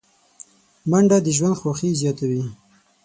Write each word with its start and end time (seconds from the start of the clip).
منډه 0.89 1.17
د 1.25 1.27
ژوند 1.37 1.59
خوښي 1.59 1.89
زیاتوي 2.01 2.43